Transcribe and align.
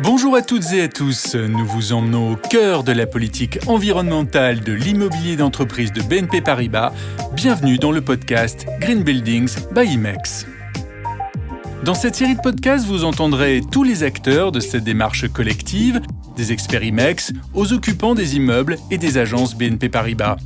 Bonjour 0.00 0.36
à 0.36 0.42
toutes 0.42 0.72
et 0.72 0.82
à 0.82 0.88
tous, 0.88 1.34
nous 1.34 1.66
vous 1.66 1.92
emmenons 1.92 2.32
au 2.32 2.36
cœur 2.36 2.84
de 2.84 2.92
la 2.92 3.04
politique 3.04 3.58
environnementale 3.66 4.60
de 4.60 4.72
l'immobilier 4.72 5.34
d'entreprise 5.34 5.92
de 5.92 6.02
BNP 6.02 6.40
Paribas. 6.40 6.92
Bienvenue 7.32 7.78
dans 7.78 7.90
le 7.90 8.00
podcast 8.00 8.64
Green 8.78 9.02
Buildings 9.02 9.56
by 9.72 9.94
IMEX. 9.94 10.46
Dans 11.82 11.94
cette 11.94 12.14
série 12.14 12.36
de 12.36 12.40
podcasts, 12.40 12.86
vous 12.86 13.02
entendrez 13.02 13.60
tous 13.72 13.82
les 13.82 14.04
acteurs 14.04 14.52
de 14.52 14.60
cette 14.60 14.84
démarche 14.84 15.26
collective, 15.32 16.00
des 16.36 16.52
experts 16.52 16.84
IMEX 16.84 17.32
aux 17.52 17.72
occupants 17.72 18.14
des 18.14 18.36
immeubles 18.36 18.76
et 18.92 18.98
des 18.98 19.18
agences 19.18 19.56
BNP 19.56 19.88
Paribas. 19.88 20.36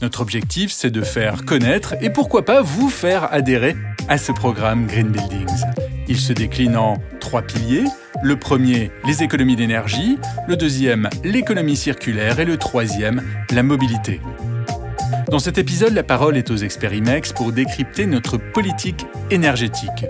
Notre 0.00 0.22
objectif, 0.22 0.72
c'est 0.72 0.90
de 0.90 1.02
faire 1.02 1.44
connaître 1.44 1.94
et 2.00 2.08
pourquoi 2.08 2.46
pas 2.46 2.62
vous 2.62 2.88
faire 2.88 3.30
adhérer 3.30 3.76
à 4.08 4.16
ce 4.16 4.32
programme 4.32 4.86
Green 4.86 5.08
Buildings. 5.08 5.85
Il 6.08 6.18
se 6.18 6.32
décline 6.32 6.76
en 6.76 6.94
trois 7.20 7.42
piliers. 7.42 7.84
Le 8.22 8.36
premier, 8.36 8.90
les 9.04 9.22
économies 9.22 9.56
d'énergie. 9.56 10.18
Le 10.46 10.56
deuxième, 10.56 11.08
l'économie 11.24 11.76
circulaire. 11.76 12.38
Et 12.38 12.44
le 12.44 12.56
troisième, 12.56 13.22
la 13.50 13.62
mobilité. 13.62 14.20
Dans 15.30 15.40
cet 15.40 15.58
épisode, 15.58 15.92
la 15.92 16.04
parole 16.04 16.36
est 16.36 16.50
aux 16.50 16.56
experts 16.56 16.94
IMEX 16.94 17.32
pour 17.32 17.50
décrypter 17.50 18.06
notre 18.06 18.36
politique 18.36 19.06
énergétique. 19.30 20.06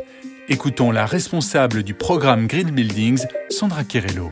Écoutons 0.48 0.90
la 0.90 1.06
responsable 1.06 1.82
du 1.82 1.94
programme 1.94 2.46
Green 2.46 2.70
Buildings, 2.70 3.24
Sandra 3.48 3.82
Querello. 3.82 4.30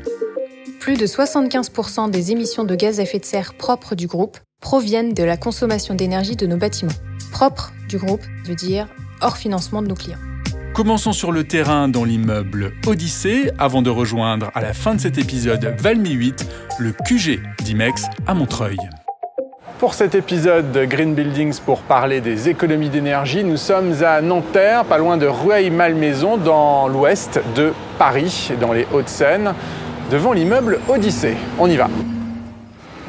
Plus 0.80 0.96
de 0.98 1.06
75% 1.06 2.10
des 2.10 2.30
émissions 2.30 2.64
de 2.64 2.74
gaz 2.74 3.00
à 3.00 3.04
effet 3.04 3.18
de 3.18 3.24
serre 3.24 3.54
propres 3.54 3.94
du 3.94 4.06
groupe 4.06 4.38
proviennent 4.60 5.14
de 5.14 5.24
la 5.24 5.38
consommation 5.38 5.94
d'énergie 5.94 6.36
de 6.36 6.46
nos 6.46 6.58
bâtiments. 6.58 6.92
Propre 7.32 7.72
du 7.88 7.96
groupe 7.96 8.22
veut 8.44 8.54
dire 8.54 8.86
hors 9.22 9.38
financement 9.38 9.80
de 9.80 9.88
nos 9.88 9.94
clients. 9.94 10.18
Commençons 10.74 11.12
sur 11.12 11.30
le 11.30 11.44
terrain 11.44 11.86
dans 11.86 12.02
l'immeuble 12.02 12.72
Odyssée 12.84 13.52
avant 13.60 13.80
de 13.80 13.90
rejoindre 13.90 14.50
à 14.56 14.60
la 14.60 14.72
fin 14.72 14.96
de 14.96 15.00
cet 15.00 15.18
épisode 15.18 15.72
Valmy 15.78 16.10
8, 16.10 16.48
le 16.80 16.90
QG 16.90 17.40
d'Imex 17.62 18.06
à 18.26 18.34
Montreuil. 18.34 18.78
Pour 19.78 19.94
cet 19.94 20.16
épisode 20.16 20.72
de 20.72 20.84
Green 20.84 21.14
Buildings 21.14 21.60
pour 21.60 21.82
parler 21.82 22.20
des 22.20 22.48
économies 22.48 22.88
d'énergie, 22.88 23.44
nous 23.44 23.56
sommes 23.56 24.02
à 24.02 24.20
Nanterre, 24.20 24.84
pas 24.84 24.98
loin 24.98 25.16
de 25.16 25.26
Rueil-Malmaison, 25.26 26.38
dans 26.38 26.88
l'ouest 26.88 27.40
de 27.54 27.72
Paris, 27.96 28.50
dans 28.60 28.72
les 28.72 28.88
Hauts-de-Seine, 28.92 29.54
devant 30.10 30.32
l'immeuble 30.32 30.80
Odyssée. 30.88 31.36
On 31.60 31.70
y 31.70 31.76
va. 31.76 31.88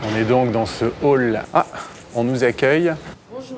On 0.04 0.16
est 0.16 0.26
donc 0.26 0.52
dans 0.52 0.68
ce 0.68 0.86
hall. 1.02 1.42
Ah, 1.52 1.66
on 2.14 2.24
nous 2.24 2.44
accueille. 2.44 2.94
Bonjour. 3.34 3.58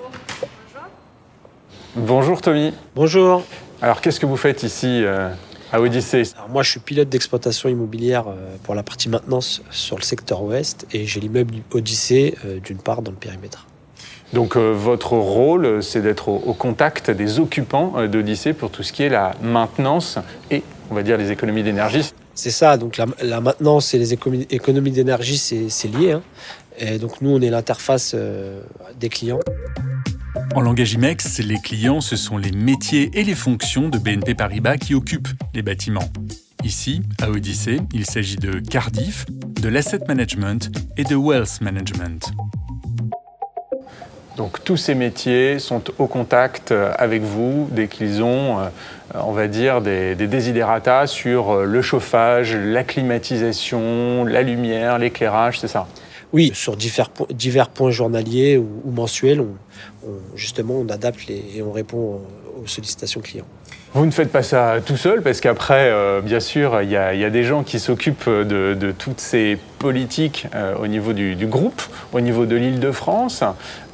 Bonjour 1.97 2.41
Tommy. 2.41 2.73
Bonjour. 2.95 3.43
Alors 3.81 4.01
qu'est-ce 4.01 4.19
que 4.19 4.25
vous 4.25 4.37
faites 4.37 4.63
ici 4.63 5.03
euh, 5.03 5.29
à 5.71 5.79
Odyssée? 5.79 6.23
Alors 6.35 6.49
moi 6.49 6.63
je 6.63 6.71
suis 6.71 6.79
pilote 6.79 7.09
d'exploitation 7.09 7.69
immobilière 7.69 8.25
euh, 8.27 8.55
pour 8.63 8.73
la 8.73 8.81
partie 8.81 9.07
maintenance 9.07 9.61
sur 9.69 9.97
le 9.97 10.01
secteur 10.01 10.41
ouest 10.41 10.87
et 10.93 11.05
j'ai 11.05 11.19
l'immeuble 11.19 11.53
Odyssée 11.71 12.35
euh, 12.45 12.59
d'une 12.59 12.79
part 12.79 13.03
dans 13.03 13.11
le 13.11 13.17
périmètre. 13.17 13.67
Donc 14.33 14.57
votre 14.57 15.13
rôle 15.13 15.81
c'est 15.81 16.01
d'être 16.01 16.27
au, 16.27 16.43
au, 16.45 16.53
contact 16.53 17.11
des 17.11 17.39
occupants 17.39 18.07
d'Odyssée 18.07 18.51
pour 18.51 18.71
tout 18.71 18.83
ce 18.83 18.91
qui 18.91 19.03
est 19.03 19.09
la 19.09 19.35
maintenance 19.41 20.17
et 20.51 20.63
on 20.89 20.95
va 20.95 21.03
dire 21.03 21.17
les 21.17 21.31
économies 21.31 21.63
d'énergie. 21.63 22.11
C'est 22.33 22.51
ça, 22.51 22.75
donc 22.75 22.97
la, 22.97 23.05
la, 23.21 23.39
maintenance 23.39 23.93
et 23.93 23.97
les 23.99 24.11
économies, 24.11 24.47
économies 24.49 24.91
d'énergie 24.91 25.37
c'est 25.37 25.87
lié. 25.87 26.11
Hein. 26.11 26.23
Et 26.77 26.97
donc 26.97 27.21
nous 27.21 27.29
on 27.29 27.41
est 27.41 27.49
l'interface 27.49 28.15
des 28.99 29.09
clients. 29.09 29.39
En 30.57 30.61
langage 30.61 30.93
IMEX, 30.93 31.37
les 31.37 31.59
clients, 31.59 32.01
ce 32.01 32.15
sont 32.15 32.39
les 32.39 32.51
métiers 32.51 33.11
et 33.13 33.23
les 33.23 33.35
fonctions 33.35 33.89
de 33.89 33.99
BNP 33.99 34.33
Paribas 34.33 34.77
qui 34.77 34.95
occupent 34.95 35.27
les 35.53 35.61
bâtiments. 35.61 36.09
Ici, 36.63 37.03
à 37.21 37.29
Odyssée, 37.29 37.79
il 37.93 38.07
s'agit 38.07 38.37
de 38.37 38.57
Cardiff, 38.57 39.27
de 39.61 39.69
l'asset 39.69 39.99
management 40.07 40.71
et 40.97 41.03
de 41.03 41.15
wealth 41.15 41.61
management. 41.61 42.31
Donc 44.35 44.63
tous 44.63 44.77
ces 44.77 44.95
métiers 44.95 45.59
sont 45.59 45.83
au 45.99 46.07
contact 46.07 46.71
avec 46.71 47.21
vous 47.21 47.69
dès 47.71 47.87
qu'ils 47.87 48.23
ont, 48.23 48.57
on 49.13 49.33
va 49.33 49.47
dire, 49.47 49.81
des, 49.83 50.15
des 50.15 51.05
sur 51.05 51.57
le 51.65 51.81
chauffage, 51.83 52.55
la 52.55 52.83
climatisation, 52.83 54.25
la 54.25 54.41
lumière, 54.41 54.97
l'éclairage, 54.97 55.59
c'est 55.59 55.67
ça? 55.67 55.87
Oui, 56.33 56.51
sur 56.53 56.75
divers, 56.75 57.09
divers 57.31 57.69
points 57.69 57.91
journaliers 57.91 58.57
ou, 58.57 58.67
ou 58.83 58.91
mensuels, 58.91 59.41
on, 59.41 59.55
on, 60.05 60.11
justement, 60.35 60.75
on 60.75 60.89
adapte 60.89 61.27
les, 61.27 61.43
et 61.55 61.61
on 61.61 61.71
répond 61.71 62.21
aux 62.61 62.67
sollicitations 62.67 63.21
clients. 63.21 63.47
Vous 63.93 64.05
ne 64.05 64.11
faites 64.11 64.31
pas 64.31 64.43
ça 64.43 64.75
tout 64.85 64.97
seul, 64.97 65.21
parce 65.21 65.39
qu'après, 65.39 65.89
euh, 65.89 66.21
bien 66.21 66.39
sûr, 66.39 66.81
il 66.81 66.89
y, 66.89 66.93
y, 66.93 66.95
a 66.97 67.29
des 67.29 67.43
gens 67.43 67.63
qui 67.63 67.79
s'occupent 67.79 68.29
de, 68.29 68.75
de, 68.79 68.91
toutes 68.91 69.19
ces 69.19 69.57
politiques 69.79 70.47
euh, 70.53 70.75
au 70.75 70.87
niveau 70.87 71.13
du, 71.13 71.35
du, 71.35 71.47
groupe, 71.47 71.81
au 72.11 72.19
niveau 72.19 72.45
de 72.45 72.55
l'île 72.55 72.79
de 72.79 72.91
France. 72.91 73.43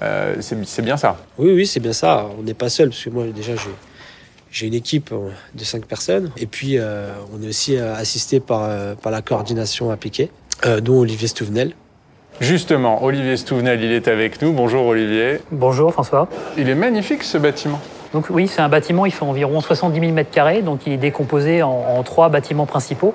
Euh, 0.02 0.36
c'est 0.40 0.82
bien 0.82 0.98
ça 0.98 1.18
Oui, 1.38 1.52
oui, 1.54 1.68
c'est 1.68 1.80
bien 1.80 1.94
ça. 1.94 2.28
On 2.40 2.44
n'est 2.44 2.56
pas 2.56 2.70
seul, 2.70 2.90
parce 2.90 3.04
que 3.04 3.10
moi, 3.10 3.26
déjà, 3.28 3.56
j'ai 3.56 3.70
j'ai 4.52 4.68
une 4.68 4.76
équipe 4.76 5.12
de 5.12 5.64
cinq 5.64 5.88
personnes. 5.88 6.30
Et 6.38 6.46
puis, 6.46 6.78
euh, 6.78 7.10
on 7.34 7.42
est 7.42 7.48
aussi 7.48 7.76
assisté 7.76 8.40
par, 8.40 8.96
par 8.98 9.12
la 9.12 9.24
coordination 9.24 9.90
appliquée, 9.90 10.30
euh, 10.66 10.80
dont 10.80 11.00
Olivier 11.00 11.28
Stouvenel, 11.28 11.74
Justement, 12.42 13.04
Olivier 13.04 13.38
Stouvenel, 13.38 13.82
il 13.82 13.92
est 13.92 14.08
avec 14.08 14.42
nous. 14.42 14.54
Bonjour 14.54 14.86
Olivier. 14.86 15.40
Bonjour 15.52 15.94
François. 15.94 16.28
Il 16.58 16.70
est 16.70 16.76
magnifique 16.76 17.24
ce 17.24 17.38
bâtiment. 17.38 17.80
Donc 18.14 18.28
oui, 18.30 18.48
c'est 18.48 18.62
un 18.62 18.70
bâtiment, 18.70 19.06
il 19.06 19.12
fait 19.12 19.24
environ 19.24 19.60
70 19.60 20.00
000 20.00 20.12
m2, 20.12 20.64
donc 20.64 20.82
il 20.86 20.94
est 20.94 20.98
décomposé 20.98 21.64
en, 21.64 21.72
en, 21.72 22.04
trois 22.04 22.30
bâtiments 22.30 22.66
principaux. 22.68 23.14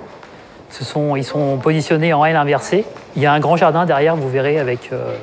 Ce 0.70 0.84
sont, 0.84 1.16
ils 1.16 1.24
sont 1.24 1.56
positionnés 1.58 2.12
en 2.12 2.24
L 2.24 2.36
inversée. 2.36 2.84
Il 3.16 3.22
y 3.22 3.26
a 3.26 3.32
un 3.32 3.40
grand 3.40 3.56
jardin 3.56 3.86
derrière, 3.86 4.16
vous 4.16 4.28
verrez, 4.28 4.58
avec, 4.58 4.90
euh, 4.92 5.14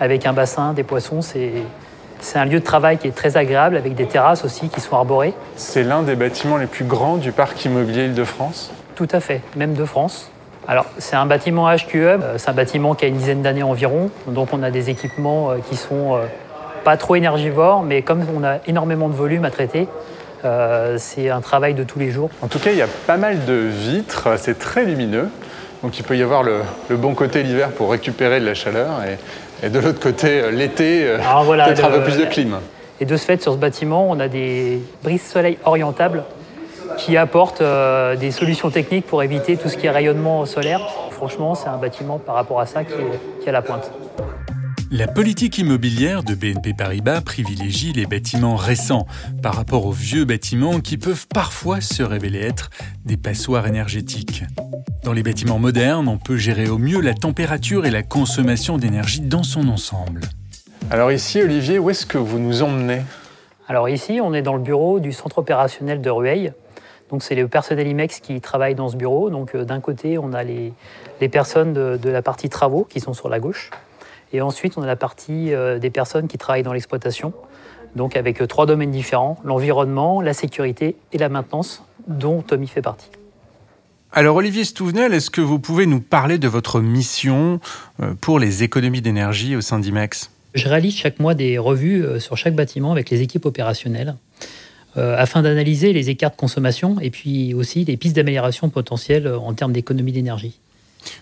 avec 0.00 0.26
un 0.26 0.32
bassin, 0.32 0.72
des 0.72 0.82
poissons. 0.82 1.20
C'est 1.22 2.38
un 2.38 2.44
lieu 2.46 2.58
de 2.58 2.64
travail 2.64 2.98
qui 2.98 3.06
est 3.06 3.14
très 3.14 3.36
agréable, 3.36 3.76
avec 3.76 3.94
des 3.94 4.06
terrasses 4.06 4.44
aussi 4.44 4.68
qui 4.68 4.80
sont 4.80 4.96
arborées. 4.96 5.34
C'est 5.56 5.84
l'un 5.84 6.02
des 6.02 6.16
bâtiments 6.16 6.56
les 6.56 6.66
plus 6.66 6.84
grands 6.84 7.16
du 7.16 7.32
parc 7.32 7.64
immobilier 7.64 8.06
Île-de-France 8.06 8.72
Tout 8.94 9.08
à 9.12 9.20
fait, 9.20 9.42
même 9.56 9.74
de 9.74 9.84
France. 9.84 10.30
Alors, 10.70 10.84
c'est 10.98 11.16
un 11.16 11.24
bâtiment 11.24 11.66
HQE, 11.74 12.20
c'est 12.36 12.50
un 12.50 12.52
bâtiment 12.52 12.94
qui 12.94 13.06
a 13.06 13.08
une 13.08 13.16
dizaine 13.16 13.40
d'années 13.40 13.62
environ, 13.62 14.10
donc 14.26 14.50
on 14.52 14.62
a 14.62 14.70
des 14.70 14.90
équipements 14.90 15.52
qui 15.66 15.76
sont 15.76 16.18
pas 16.84 16.98
trop 16.98 17.16
énergivores, 17.16 17.82
mais 17.82 18.02
comme 18.02 18.22
on 18.36 18.44
a 18.44 18.58
énormément 18.66 19.08
de 19.08 19.14
volume 19.14 19.46
à 19.46 19.50
traiter, 19.50 19.88
euh, 20.44 20.96
c'est 20.98 21.30
un 21.30 21.40
travail 21.40 21.72
de 21.72 21.84
tous 21.84 21.98
les 21.98 22.10
jours. 22.10 22.28
En 22.42 22.48
tout 22.48 22.58
cas, 22.58 22.70
il 22.70 22.76
y 22.76 22.82
a 22.82 22.86
pas 23.06 23.16
mal 23.16 23.46
de 23.46 23.54
vitres, 23.54 24.28
c'est 24.36 24.58
très 24.58 24.84
lumineux, 24.84 25.30
donc 25.82 25.98
il 25.98 26.02
peut 26.04 26.18
y 26.18 26.22
avoir 26.22 26.42
le, 26.42 26.60
le 26.90 26.96
bon 26.98 27.14
côté 27.14 27.42
l'hiver 27.42 27.70
pour 27.70 27.90
récupérer 27.90 28.38
de 28.38 28.44
la 28.44 28.54
chaleur, 28.54 28.90
et, 29.06 29.66
et 29.66 29.70
de 29.70 29.78
l'autre 29.78 30.00
côté, 30.00 30.50
l'été, 30.50 31.16
voilà, 31.44 31.64
peut-être 31.64 31.86
un 31.86 31.90
peu 31.90 32.02
plus 32.02 32.18
de 32.18 32.26
clim. 32.26 32.58
Et 33.00 33.06
de 33.06 33.16
ce 33.16 33.24
fait, 33.24 33.40
sur 33.40 33.52
ce 33.54 33.58
bâtiment, 33.58 34.06
on 34.10 34.20
a 34.20 34.28
des 34.28 34.80
brises-soleil 35.02 35.56
orientables 35.64 36.24
qui 36.96 37.16
apporte 37.16 37.60
euh, 37.60 38.16
des 38.16 38.30
solutions 38.30 38.70
techniques 38.70 39.06
pour 39.06 39.22
éviter 39.22 39.56
tout 39.56 39.68
ce 39.68 39.76
qui 39.76 39.86
est 39.86 39.90
rayonnement 39.90 40.46
solaire. 40.46 40.80
Franchement, 41.10 41.54
c'est 41.54 41.68
un 41.68 41.76
bâtiment 41.76 42.18
par 42.18 42.34
rapport 42.34 42.60
à 42.60 42.66
ça 42.66 42.84
qui 42.84 42.92
est, 42.92 43.40
qui 43.40 43.46
est 43.46 43.50
à 43.50 43.52
la 43.52 43.62
pointe. 43.62 43.90
La 44.90 45.06
politique 45.06 45.58
immobilière 45.58 46.22
de 46.22 46.34
BNP 46.34 46.72
Paribas 46.72 47.20
privilégie 47.20 47.92
les 47.92 48.06
bâtiments 48.06 48.56
récents 48.56 49.06
par 49.42 49.54
rapport 49.54 49.84
aux 49.84 49.92
vieux 49.92 50.24
bâtiments 50.24 50.80
qui 50.80 50.96
peuvent 50.96 51.26
parfois 51.28 51.82
se 51.82 52.02
révéler 52.02 52.40
être 52.40 52.70
des 53.04 53.18
passoires 53.18 53.66
énergétiques. 53.66 54.44
Dans 55.04 55.12
les 55.12 55.22
bâtiments 55.22 55.58
modernes, 55.58 56.08
on 56.08 56.16
peut 56.16 56.38
gérer 56.38 56.70
au 56.70 56.78
mieux 56.78 57.02
la 57.02 57.12
température 57.12 57.84
et 57.84 57.90
la 57.90 58.02
consommation 58.02 58.78
d'énergie 58.78 59.20
dans 59.20 59.42
son 59.42 59.68
ensemble. 59.68 60.22
Alors 60.90 61.12
ici, 61.12 61.42
Olivier, 61.42 61.78
où 61.78 61.90
est-ce 61.90 62.06
que 62.06 62.16
vous 62.16 62.38
nous 62.38 62.62
emmenez? 62.62 63.02
Alors 63.68 63.90
ici, 63.90 64.20
on 64.22 64.32
est 64.32 64.40
dans 64.40 64.54
le 64.54 64.62
bureau 64.62 65.00
du 65.00 65.12
centre 65.12 65.36
opérationnel 65.38 66.00
de 66.00 66.08
Rueil, 66.08 66.52
donc 67.10 67.22
c'est 67.22 67.34
le 67.34 67.48
personnel 67.48 67.86
IMEX 67.86 68.20
qui 68.20 68.40
travaille 68.40 68.74
dans 68.74 68.88
ce 68.88 68.96
bureau. 68.96 69.30
Donc 69.30 69.54
euh, 69.54 69.64
d'un 69.64 69.80
côté, 69.80 70.18
on 70.18 70.32
a 70.32 70.42
les, 70.44 70.72
les 71.20 71.28
personnes 71.28 71.72
de, 71.72 71.98
de, 72.00 72.10
la 72.10 72.22
partie 72.22 72.48
travaux 72.48 72.84
qui 72.84 73.00
sont 73.00 73.14
sur 73.14 73.28
la 73.28 73.40
gauche. 73.40 73.70
Et 74.32 74.42
ensuite, 74.42 74.76
on 74.76 74.82
a 74.82 74.86
la 74.86 74.96
partie 74.96 75.54
euh, 75.54 75.78
des 75.78 75.90
personnes 75.90 76.28
qui 76.28 76.36
travaillent 76.36 76.62
dans 76.62 76.72
l'exploitation. 76.72 77.32
Donc 77.96 78.16
avec 78.16 78.42
euh, 78.42 78.46
trois 78.46 78.66
domaines 78.66 78.90
différents, 78.90 79.38
l'environnement, 79.42 80.20
la 80.20 80.34
sécurité 80.34 80.96
et 81.12 81.18
la 81.18 81.30
maintenance, 81.30 81.82
dont 82.06 82.42
Tommy 82.42 82.66
fait 82.66 82.82
partie. 82.82 83.08
Alors 84.12 84.36
Olivier 84.36 84.64
Stouvenel, 84.64 85.12
est-ce 85.12 85.30
que 85.30 85.42
vous 85.42 85.58
pouvez 85.58 85.84
nous 85.84 86.00
parler 86.00 86.38
de 86.38 86.48
votre 86.48 86.80
mission 86.80 87.60
pour 88.22 88.38
les 88.38 88.62
économies 88.62 89.02
d'énergie 89.02 89.54
au 89.54 89.60
sein 89.60 89.78
d'IMEX 89.78 90.30
Je 90.54 90.66
réalise 90.66 90.96
chaque 90.96 91.20
mois 91.20 91.34
des 91.34 91.58
revues 91.58 92.18
sur 92.18 92.38
chaque 92.38 92.54
bâtiment 92.54 92.90
avec 92.90 93.10
les 93.10 93.20
équipes 93.20 93.44
opérationnelles 93.44 94.16
euh, 94.96 95.16
afin 95.18 95.42
d'analyser 95.42 95.92
les 95.92 96.10
écarts 96.10 96.30
de 96.30 96.36
consommation 96.36 96.98
et 97.00 97.10
puis 97.10 97.54
aussi 97.54 97.84
les 97.84 97.96
pistes 97.96 98.16
d'amélioration 98.16 98.68
potentielles 98.70 99.28
en 99.28 99.52
termes 99.52 99.72
d'économie 99.72 100.12
d'énergie. 100.12 100.58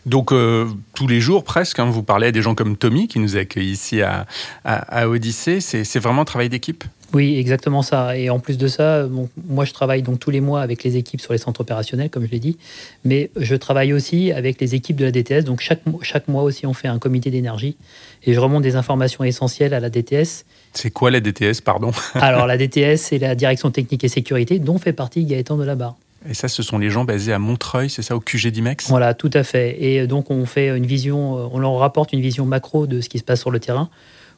Donc 0.06 0.32
euh, 0.32 0.66
tous 0.94 1.06
les 1.06 1.20
jours 1.20 1.44
presque, 1.44 1.78
hein, 1.78 1.86
vous 1.86 2.02
parlez 2.02 2.28
à 2.28 2.32
des 2.32 2.42
gens 2.42 2.54
comme 2.54 2.76
Tommy 2.76 3.08
qui 3.08 3.18
nous 3.18 3.36
accueille 3.36 3.70
ici 3.70 4.02
à, 4.02 4.26
à, 4.64 5.08
Odyssée, 5.08 5.60
c'est 5.60 5.98
vraiment 5.98 6.22
un 6.22 6.26
travail 6.26 6.48
d'équipe? 6.48 6.84
Oui, 7.12 7.38
exactement 7.38 7.82
ça. 7.82 8.16
Et 8.16 8.30
en 8.30 8.38
plus 8.38 8.58
de 8.58 8.68
ça, 8.68 9.06
moi 9.48 9.64
je 9.64 9.72
travaille 9.72 10.02
donc 10.02 10.18
tous 10.18 10.30
les 10.30 10.40
mois 10.40 10.60
avec 10.60 10.82
les 10.84 10.96
équipes 10.96 11.20
sur 11.20 11.32
les 11.32 11.38
centres 11.38 11.60
opérationnels, 11.60 12.10
comme 12.10 12.26
je 12.26 12.30
l'ai 12.30 12.38
dit, 12.38 12.58
mais 13.04 13.30
je 13.36 13.54
travaille 13.54 13.92
aussi 13.92 14.32
avec 14.32 14.60
les 14.60 14.74
équipes 14.74 14.96
de 14.96 15.04
la 15.04 15.12
DTS. 15.12 15.44
Donc 15.44 15.60
chaque, 15.60 15.82
chaque 16.02 16.28
mois 16.28 16.42
aussi, 16.42 16.66
on 16.66 16.74
fait 16.74 16.88
un 16.88 16.98
comité 16.98 17.30
d'énergie 17.30 17.76
et 18.24 18.34
je 18.34 18.40
remonte 18.40 18.62
des 18.62 18.76
informations 18.76 19.24
essentielles 19.24 19.74
à 19.74 19.80
la 19.80 19.90
DTS. 19.90 20.44
C'est 20.72 20.90
quoi 20.90 21.10
la 21.10 21.20
DTS, 21.20 21.60
pardon? 21.64 21.92
Alors 22.14 22.46
la 22.46 22.58
DTS, 22.58 22.96
c'est 22.96 23.18
la 23.18 23.34
Direction 23.34 23.70
technique 23.70 24.04
et 24.04 24.08
sécurité, 24.08 24.58
dont 24.58 24.78
fait 24.78 24.92
partie 24.92 25.24
Gaëtan 25.24 25.56
Delabarre. 25.56 25.96
Et 26.28 26.34
ça, 26.34 26.48
ce 26.48 26.62
sont 26.62 26.78
les 26.78 26.90
gens 26.90 27.04
basés 27.04 27.32
à 27.32 27.38
Montreuil, 27.38 27.88
c'est 27.88 28.02
ça, 28.02 28.16
au 28.16 28.20
QG 28.20 28.48
d'IMEX 28.48 28.88
Voilà, 28.88 29.14
tout 29.14 29.30
à 29.32 29.44
fait. 29.44 29.80
Et 29.80 30.06
donc, 30.08 30.30
on 30.30 30.44
fait 30.44 30.76
une 30.76 30.86
vision, 30.86 31.38
euh, 31.38 31.48
on 31.52 31.60
leur 31.60 31.76
rapporte 31.78 32.12
une 32.12 32.20
vision 32.20 32.44
macro 32.46 32.88
de 32.88 33.00
ce 33.00 33.08
qui 33.08 33.18
se 33.18 33.24
passe 33.24 33.40
sur 33.40 33.52
le 33.52 33.60
terrain 33.60 33.90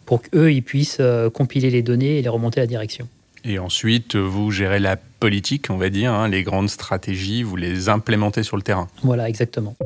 pour 0.09 0.23
qu'eux, 0.23 0.51
ils 0.51 0.63
puissent 0.63 0.97
euh, 1.01 1.29
compiler 1.29 1.69
les 1.69 1.83
données 1.83 2.19
et 2.19 2.23
les 2.23 2.31
remonter 2.31 2.61
à 2.61 2.63
la 2.63 2.67
direction. 2.67 3.07
Et 3.45 3.59
ensuite, 3.59 4.17
vous 4.17 4.51
gérez 4.51 4.79
la 4.79 4.97
politique, 4.97 5.67
on 5.69 5.77
va 5.77 5.91
dire, 5.91 6.15
hein, 6.15 6.29
les 6.29 6.43
grandes 6.45 6.71
stratégies, 6.71 7.43
vous 7.43 7.57
les 7.57 7.91
implémentez 7.91 8.43
sur 8.43 8.57
le 8.57 8.63
terrain. 8.63 8.89
Voilà, 9.03 9.29
exactement. 9.29 9.77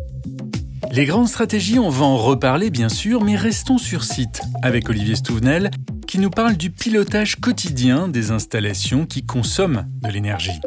Les 0.92 1.06
grandes 1.06 1.26
stratégies, 1.26 1.80
on 1.80 1.88
va 1.88 2.04
en 2.04 2.18
reparler 2.18 2.70
bien 2.70 2.88
sûr, 2.88 3.24
mais 3.24 3.34
restons 3.34 3.78
sur 3.78 4.04
site 4.04 4.42
avec 4.62 4.88
Olivier 4.88 5.16
Stouvenel 5.16 5.72
qui 6.06 6.20
nous 6.20 6.30
parle 6.30 6.56
du 6.56 6.70
pilotage 6.70 7.40
quotidien 7.40 8.06
des 8.06 8.30
installations 8.30 9.06
qui 9.06 9.24
consomment 9.24 9.88
de 10.02 10.08
l'énergie. 10.08 10.60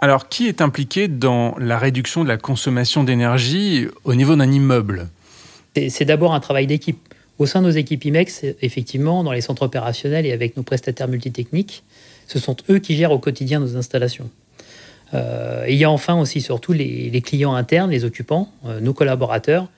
Alors, 0.00 0.28
qui 0.28 0.48
est 0.48 0.60
impliqué 0.60 1.06
dans 1.06 1.54
la 1.58 1.78
réduction 1.78 2.24
de 2.24 2.28
la 2.28 2.36
consommation 2.36 3.04
d'énergie 3.04 3.86
au 4.02 4.16
niveau 4.16 4.34
d'un 4.34 4.50
immeuble? 4.50 5.06
C'est 5.88 6.04
d'abord 6.04 6.34
un 6.34 6.40
travail 6.40 6.66
d'équipe. 6.66 7.07
Au 7.38 7.46
sein 7.46 7.62
de 7.62 7.66
nos 7.66 7.72
équipes 7.72 8.04
IMEX, 8.04 8.44
effectivement, 8.62 9.22
dans 9.22 9.32
les 9.32 9.40
centres 9.40 9.62
opérationnels 9.62 10.26
et 10.26 10.32
avec 10.32 10.56
nos 10.56 10.64
prestataires 10.64 11.08
multitechniques, 11.08 11.84
ce 12.26 12.38
sont 12.38 12.56
eux 12.68 12.78
qui 12.78 12.96
gèrent 12.96 13.12
au 13.12 13.18
quotidien 13.18 13.60
nos 13.60 13.76
installations. 13.76 14.28
Euh, 15.14 15.64
il 15.68 15.76
y 15.76 15.84
a 15.84 15.90
enfin 15.90 16.18
aussi 16.18 16.40
surtout 16.40 16.72
les, 16.72 17.22
clients 17.22 17.54
internes, 17.54 17.90
les 17.90 18.04
occupants, 18.04 18.50
euh, 18.66 18.80
nos 18.80 18.92
collaborateurs, 18.92 19.68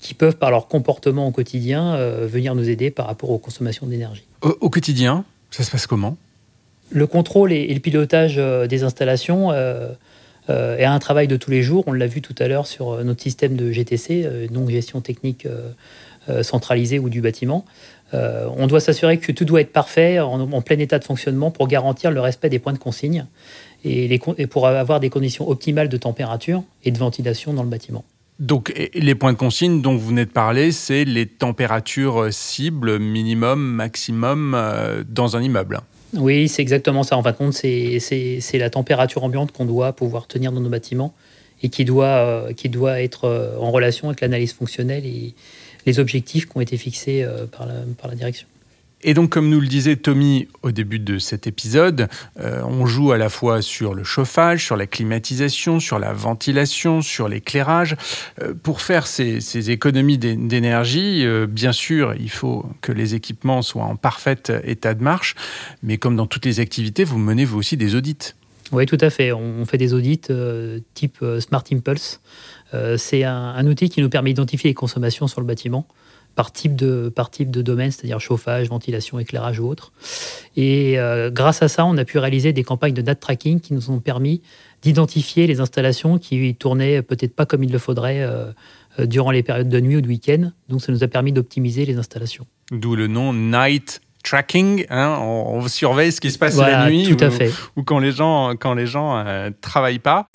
qui 0.00 0.14
peuvent 0.14 0.36
par 0.36 0.50
leur 0.50 0.68
comportement 0.68 1.26
au 1.26 1.32
quotidien 1.32 1.94
euh, 1.94 2.26
venir 2.26 2.54
nous 2.54 2.68
aider 2.68 2.90
par 2.90 3.06
rapport 3.06 3.30
aux 3.30 3.38
consommations 3.38 3.86
d'énergie. 3.86 4.24
au 4.42 4.70
quotidien, 4.70 5.24
ça 5.50 5.64
se 5.64 5.70
passe 5.70 5.86
comment? 5.86 6.16
Le 6.90 7.06
contrôle 7.06 7.52
et, 7.52 7.72
le 7.74 7.80
pilotage 7.80 8.36
des 8.36 8.82
installations 8.82 9.50
euh, 10.48 10.58
euh, 10.58 10.76
est 10.78 10.84
un 10.84 10.98
travail 10.98 11.28
de 11.28 11.36
tous 11.36 11.50
les 11.50 11.62
jours. 11.62 11.84
On 11.86 11.92
l'a 11.92 12.06
vu 12.06 12.20
tout 12.20 12.34
à 12.38 12.48
l'heure 12.48 12.66
sur 12.66 13.04
notre 13.04 13.22
système 13.22 13.56
de 13.56 13.70
GTC, 13.70 14.48
donc 14.50 14.70
gestion 14.70 15.00
technique 15.00 15.46
centralisée 16.42 16.98
ou 16.98 17.08
du 17.08 17.20
bâtiment. 17.20 17.64
on 18.12 18.66
doit 18.66 18.80
s'assurer 18.80 19.18
que 19.18 19.32
tout 19.32 19.44
doit 19.44 19.60
être 19.60 19.72
parfait, 19.72 20.20
en, 20.20 20.60
plein 20.62 20.78
état 20.78 20.98
de 20.98 21.04
fonctionnement, 21.04 21.50
pour 21.50 21.68
garantir 21.68 22.10
le 22.10 22.20
respect 22.20 22.50
des 22.50 22.58
points 22.58 22.72
de 22.72 22.78
consigne 22.78 23.26
et, 23.84 24.12
et 24.14 24.46
pour 24.46 24.66
avoir 24.66 25.00
des 25.00 25.10
conditions 25.10 25.48
optimales 25.48 25.88
de 25.88 25.96
température 25.96 26.62
et 26.84 26.90
de 26.90 26.98
ventilation 26.98 27.54
dans 27.54 27.62
le 27.62 27.70
bâtiment. 27.70 28.04
Donc 28.38 28.72
les 28.94 29.14
points 29.14 29.32
de 29.32 29.38
consigne 29.38 29.80
dont 29.80 29.96
vous 29.96 30.08
venez 30.08 30.24
de 30.24 30.30
parler, 30.30 30.70
c'est 30.70 31.04
les 31.04 31.26
températures 31.26 32.32
cibles 32.32 32.98
minimum, 32.98 33.60
maximum 33.60 34.56
dans 35.08 35.36
un 35.36 35.42
immeuble. 35.42 35.80
Oui, 36.14 36.48
c'est 36.48 36.62
exactement 36.62 37.02
ça. 37.02 37.16
En 37.16 37.22
fin 37.22 37.32
de 37.32 37.36
compte, 37.36 37.52
c'est 37.52 38.40
la 38.54 38.70
température 38.70 39.24
ambiante 39.24 39.52
qu'on 39.52 39.66
doit 39.66 39.92
pouvoir 39.92 40.26
tenir 40.26 40.52
dans 40.52 40.60
nos 40.60 40.70
bâtiments 40.70 41.12
et 41.62 41.68
qui 41.68 41.84
doit, 41.84 42.06
euh, 42.06 42.52
qui 42.52 42.68
doit 42.68 43.02
être 43.02 43.24
euh, 43.24 43.58
en 43.58 43.70
relation 43.70 44.08
avec 44.08 44.20
l'analyse 44.20 44.52
fonctionnelle 44.52 45.04
et 45.04 45.34
les 45.86 45.98
objectifs 45.98 46.46
qui 46.46 46.56
ont 46.56 46.60
été 46.60 46.76
fixés 46.76 47.22
euh, 47.22 47.46
par 47.46 47.66
la 47.66 48.14
direction. 48.14 48.46
Et 49.02 49.14
donc, 49.14 49.30
comme 49.30 49.48
nous 49.48 49.60
le 49.60 49.68
disait 49.68 49.94
Tommy 49.94 50.48
au 50.62 50.72
début 50.72 50.98
de 50.98 51.18
cet 51.18 51.46
épisode, 51.46 52.08
euh, 52.40 52.62
on 52.64 52.84
joue 52.84 53.12
à 53.12 53.18
la 53.18 53.28
fois 53.28 53.62
sur 53.62 53.94
le 53.94 54.02
chauffage, 54.02 54.64
sur 54.64 54.76
la 54.76 54.88
climatisation, 54.88 55.78
sur 55.78 56.00
la 56.00 56.12
ventilation, 56.12 57.00
sur 57.00 57.28
l'éclairage. 57.28 57.96
Euh, 58.42 58.54
pour 58.60 58.80
faire 58.80 59.06
ces, 59.06 59.70
économies 59.70 60.18
d'énergie, 60.18 61.24
euh, 61.24 61.46
bien 61.46 61.70
sûr, 61.70 62.14
il 62.18 62.30
faut 62.30 62.66
que 62.80 62.90
les 62.90 63.14
équipements 63.14 63.62
soient 63.62 63.84
en 63.84 63.94
parfait 63.94 64.42
état 64.64 64.94
de 64.94 65.02
marche, 65.02 65.36
mais 65.82 65.98
comme 65.98 66.16
dans 66.16 66.26
toutes 66.26 66.44
les 66.44 66.58
activités, 66.58 67.04
vous 67.04 67.18
menez 67.18 67.44
vous 67.44 67.58
aussi 67.58 67.76
des 67.76 67.94
audits. 67.94 68.34
Oui, 68.72 68.84
tout 68.84 68.98
à 69.00 69.10
fait. 69.10 69.32
On 69.32 69.64
fait 69.64 69.78
des 69.78 69.94
audits 69.94 70.20
type 70.92 71.24
Smart 71.40 71.64
Impulse. 71.72 72.20
C'est 72.98 73.24
un, 73.24 73.32
un 73.32 73.66
outil 73.66 73.88
qui 73.88 74.02
nous 74.02 74.10
permet 74.10 74.30
d'identifier 74.30 74.68
les 74.70 74.74
consommations 74.74 75.26
sur 75.26 75.40
le 75.40 75.46
bâtiment 75.46 75.86
par 76.38 76.52
type 76.52 76.76
de, 76.76 77.08
par 77.08 77.30
type 77.30 77.50
de 77.50 77.62
domaine, 77.62 77.90
c'est-à-dire 77.90 78.20
chauffage, 78.20 78.68
ventilation, 78.68 79.18
éclairage 79.18 79.58
ou 79.58 79.66
autre. 79.66 79.90
Et 80.56 80.96
euh, 80.96 81.32
grâce 81.32 81.62
à 81.62 81.68
ça, 81.68 81.84
on 81.84 81.98
a 81.98 82.04
pu 82.04 82.18
réaliser 82.18 82.52
des 82.52 82.62
campagnes 82.62 82.94
de 82.94 83.02
date 83.02 83.18
tracking 83.18 83.58
qui 83.58 83.74
nous 83.74 83.90
ont 83.90 83.98
permis 83.98 84.40
d'identifier 84.80 85.48
les 85.48 85.58
installations 85.58 86.16
qui 86.16 86.54
tournaient 86.54 87.02
peut-être 87.02 87.34
pas 87.34 87.44
comme 87.44 87.64
il 87.64 87.72
le 87.72 87.78
faudrait 87.80 88.22
euh, 88.22 88.52
euh, 89.00 89.06
durant 89.06 89.32
les 89.32 89.42
périodes 89.42 89.68
de 89.68 89.80
nuit 89.80 89.96
ou 89.96 90.00
de 90.00 90.06
week-end. 90.06 90.52
Donc 90.68 90.80
ça 90.80 90.92
nous 90.92 91.02
a 91.02 91.08
permis 91.08 91.32
d'optimiser 91.32 91.84
les 91.84 91.96
installations. 91.96 92.46
D'où 92.70 92.94
le 92.94 93.08
nom 93.08 93.32
Night 93.32 94.00
tracking. 94.22 94.86
Hein, 94.90 95.18
on, 95.20 95.66
surveille 95.66 96.12
ce 96.12 96.20
qui 96.20 96.30
se 96.30 96.38
passe 96.38 96.56
la 96.56 96.88
nuit 96.88 97.02
tout 97.02 97.20
ou, 97.20 97.26
à 97.26 97.30
fait. 97.32 97.50
ou, 97.74 97.82
quand 97.82 97.98
les 97.98 98.12
gens 98.12 98.54
quand 98.54 98.74
les 98.74 98.86
gens 98.86 99.24
travaillent 99.60 99.98
pas. 99.98 100.28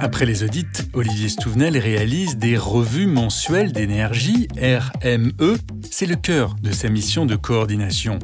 Après 0.00 0.26
les 0.26 0.42
audits, 0.42 0.66
Olivier 0.92 1.28
Stouvenel 1.28 1.78
réalise 1.78 2.36
des 2.36 2.56
revues 2.56 3.06
mensuelles 3.06 3.72
d'énergie, 3.72 4.48
RME. 4.56 5.56
C'est 5.90 6.06
le 6.06 6.16
cœur 6.16 6.56
de 6.62 6.72
sa 6.72 6.88
mission 6.88 7.26
de 7.26 7.36
coordination. 7.36 8.18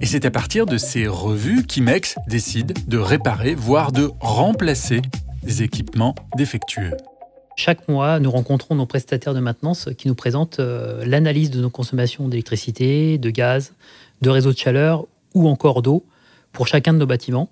Et 0.00 0.06
c'est 0.06 0.24
à 0.24 0.30
partir 0.30 0.66
de 0.66 0.76
ces 0.76 1.06
revues 1.06 1.64
qu'IMEX 1.64 2.16
décide 2.28 2.74
de 2.88 2.98
réparer, 2.98 3.54
voire 3.54 3.92
de 3.92 4.10
remplacer 4.20 5.00
des 5.42 5.62
équipements 5.62 6.14
défectueux. 6.36 6.92
Chaque 7.56 7.88
mois, 7.88 8.18
nous 8.18 8.30
rencontrons 8.30 8.74
nos 8.74 8.86
prestataires 8.86 9.34
de 9.34 9.40
maintenance 9.40 9.88
qui 9.96 10.08
nous 10.08 10.14
présentent 10.14 10.60
euh, 10.60 11.04
l'analyse 11.04 11.50
de 11.50 11.60
nos 11.60 11.70
consommations 11.70 12.28
d'électricité, 12.28 13.18
de 13.18 13.30
gaz, 13.30 13.72
de 14.22 14.30
réseaux 14.30 14.52
de 14.52 14.58
chaleur 14.58 15.06
ou 15.34 15.48
encore 15.48 15.82
d'eau 15.82 16.04
pour 16.52 16.66
chacun 16.66 16.92
de 16.92 16.98
nos 16.98 17.06
bâtiments 17.06 17.50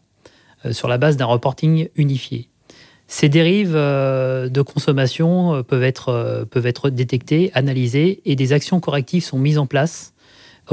euh, 0.64 0.72
sur 0.72 0.88
la 0.88 0.98
base 0.98 1.16
d'un 1.16 1.26
reporting 1.26 1.88
unifié. 1.96 2.49
Ces 3.12 3.28
dérives 3.28 3.74
euh, 3.74 4.48
de 4.48 4.62
consommation 4.62 5.52
euh, 5.52 5.62
peuvent 5.64 5.82
être, 5.82 6.10
euh, 6.10 6.44
peuvent 6.44 6.66
être 6.66 6.90
détectées, 6.90 7.50
analysées 7.54 8.22
et 8.24 8.36
des 8.36 8.52
actions 8.52 8.78
correctives 8.78 9.24
sont 9.24 9.36
mises 9.36 9.58
en 9.58 9.66
place 9.66 10.14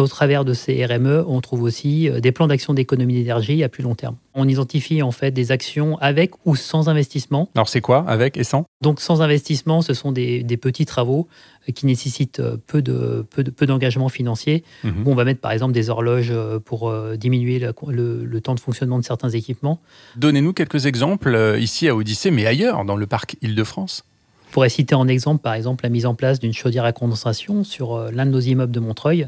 au 0.02 0.08
travers 0.08 0.46
de 0.46 0.54
ces 0.54 0.86
RME, 0.86 1.24
on 1.28 1.42
trouve 1.42 1.64
aussi 1.64 2.10
des 2.22 2.32
plans 2.32 2.48
d'action 2.48 2.74
d'économie 2.74 3.16
d'énergie 3.16 3.64
à 3.64 3.70
plus 3.70 3.84
long 3.84 3.96
terme. 3.96 4.16
On 4.36 4.48
identifie 4.48 5.02
en 5.02 5.12
fait 5.12 5.32
des 5.32 5.52
actions 5.52 5.98
avec 6.00 6.32
ou 6.46 6.56
sans 6.56 6.90
investissement. 6.90 7.50
Alors 7.56 7.70
c'est 7.70 7.82
quoi 7.82 8.06
avec 8.08 8.38
et 8.38 8.44
sans? 8.44 8.66
Donc 8.82 9.00
sans 9.00 9.22
investissement, 9.22 9.82
ce 9.82 9.94
sont 9.94 10.12
des, 10.12 10.44
petits 10.62 10.86
travaux 10.86 11.28
qui 11.74 11.86
nécessitent 11.86 12.42
peu 12.68 12.82
de 12.82 13.26
peu 13.30 13.44
peu 13.44 13.66
d'engagement 13.66 14.10
financier. 14.10 14.64
Mhm. 14.84 15.04
on 15.06 15.16
va 15.16 15.24
mettre 15.24 15.42
par 15.42 15.52
exemple 15.52 15.74
des 15.74 15.90
horloges 15.90 16.34
pour 16.66 16.94
diminuer 17.18 17.60
le, 17.60 18.40
temps 18.42 18.56
de 18.56 18.60
fonctionnement 18.60 19.00
de 19.00 19.04
certains 19.04 19.30
équipements. 19.30 19.80
Donnez-nous 20.16 20.54
quelques 20.54 20.86
exemples 20.86 21.34
euh, 21.36 21.60
ici 21.60 21.88
à 21.88 21.96
Odyssée, 21.96 22.32
mais 22.32 22.46
ailleurs 22.46 22.86
dans 22.86 22.96
le 22.96 23.08
parc 23.08 23.38
Île-de-France. 23.42 24.04
Pourrais 24.52 24.70
citer 24.70 24.96
en 24.96 25.08
exemple 25.08 25.42
par 25.42 25.54
exemple 25.54 25.84
la 25.84 25.90
mise 25.90 26.06
en 26.06 26.16
place 26.16 26.40
d'une 26.40 26.54
chaudière 26.54 26.86
à 26.86 26.94
condensation 26.94 27.64
sur 27.64 27.96
euh, 27.96 28.12
l'un 28.12 28.26
de 28.26 28.32
nos 28.32 28.40
immeubles 28.40 28.72
de 28.72 28.80
Montreuil, 28.80 29.28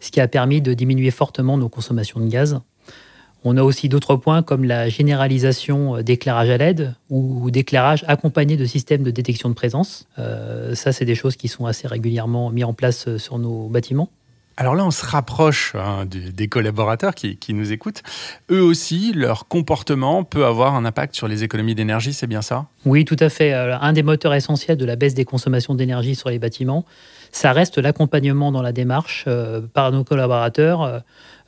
ce 0.00 0.10
qui 0.10 0.20
a 0.20 0.28
permis 0.28 0.60
de 0.60 0.74
diminuer 0.74 1.10
fortement 1.10 1.58
nos 1.58 1.68
consommations 1.68 2.20
de 2.20 2.28
gaz. 2.28 2.60
On 3.44 3.56
a 3.56 3.62
aussi 3.62 3.88
d'autres 3.88 4.16
points 4.16 4.42
comme 4.42 4.64
la 4.64 4.88
généralisation 4.88 5.96
euh, 5.96 6.02
d'éclairage 6.02 6.50
à 6.50 6.58
LED 6.58 6.94
ou 7.08 7.50
d'éclairage 7.50 8.04
accompagné 8.08 8.56
de 8.56 8.64
systèmes 8.64 9.02
de 9.02 9.10
détection 9.10 9.48
de 9.48 9.54
présence. 9.54 10.08
Euh, 10.18 10.74
ça, 10.74 10.92
c'est 10.92 11.04
des 11.04 11.14
choses 11.14 11.36
qui 11.36 11.48
sont 11.48 11.66
assez 11.66 11.86
régulièrement 11.86 12.50
mises 12.50 12.64
en 12.64 12.74
place 12.74 13.06
euh, 13.06 13.18
sur 13.18 13.38
nos 13.38 13.68
bâtiments. 13.68 14.10
Alors 14.60 14.74
là, 14.74 14.84
on 14.84 14.90
se 14.90 15.06
rapproche 15.06 15.76
hein, 15.76 16.04
des 16.04 16.48
collaborateurs 16.48 17.14
qui, 17.14 17.54
nous 17.54 17.70
écoutent. 17.70 18.02
Eux 18.50 18.60
aussi, 18.60 19.12
leur 19.14 19.46
comportement 19.46 20.24
peut 20.24 20.44
avoir 20.44 20.74
un 20.74 20.84
impact 20.84 21.14
sur 21.14 21.28
les 21.28 21.44
économies 21.44 21.76
d'énergie, 21.76 22.12
c'est 22.12 22.26
bien 22.26 22.42
ça? 22.42 22.66
Oui, 22.84 23.04
tout 23.04 23.16
à 23.20 23.28
fait. 23.28 23.52
Un 23.52 23.92
des 23.92 24.02
moteurs 24.02 24.34
essentiels 24.34 24.76
de 24.76 24.84
la 24.84 24.96
baisse 24.96 25.14
des 25.14 25.24
consommations 25.24 25.76
d'énergie 25.76 26.16
sur 26.16 26.28
les 26.28 26.40
bâtiments, 26.40 26.84
ça 27.30 27.52
reste 27.52 27.78
l'accompagnement 27.78 28.50
dans 28.50 28.62
la 28.62 28.72
démarche 28.72 29.26
par 29.74 29.92
nos 29.92 30.02
collaborateurs 30.02 30.82
euh, 30.82 30.98